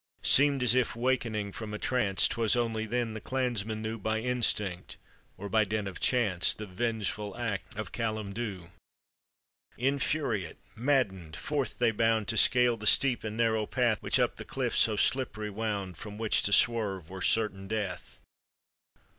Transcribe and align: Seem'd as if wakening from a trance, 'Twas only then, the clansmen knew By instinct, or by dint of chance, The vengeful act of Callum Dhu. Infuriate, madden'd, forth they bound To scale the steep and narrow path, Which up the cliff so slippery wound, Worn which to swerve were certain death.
Seem'd 0.23 0.63
as 0.63 0.73
if 0.73 0.95
wakening 0.95 1.51
from 1.51 1.75
a 1.75 1.77
trance, 1.77 2.27
'Twas 2.27 2.55
only 2.55 2.87
then, 2.87 3.13
the 3.13 3.21
clansmen 3.21 3.83
knew 3.83 3.99
By 3.99 4.17
instinct, 4.19 4.97
or 5.37 5.47
by 5.47 5.63
dint 5.63 5.87
of 5.87 5.99
chance, 5.99 6.55
The 6.55 6.65
vengeful 6.65 7.37
act 7.37 7.75
of 7.75 7.91
Callum 7.91 8.33
Dhu. 8.33 8.71
Infuriate, 9.77 10.57
madden'd, 10.75 11.35
forth 11.35 11.77
they 11.77 11.91
bound 11.91 12.27
To 12.29 12.35
scale 12.37 12.77
the 12.77 12.87
steep 12.87 13.23
and 13.23 13.37
narrow 13.37 13.67
path, 13.67 14.01
Which 14.01 14.19
up 14.19 14.37
the 14.37 14.43
cliff 14.43 14.75
so 14.75 14.95
slippery 14.95 15.51
wound, 15.51 15.99
Worn 16.03 16.17
which 16.17 16.41
to 16.41 16.51
swerve 16.51 17.11
were 17.11 17.21
certain 17.21 17.67
death. 17.67 18.21